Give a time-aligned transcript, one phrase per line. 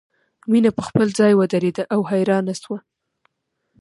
[0.51, 2.79] مینه په خپل ځای ودریده او حیرانه شوه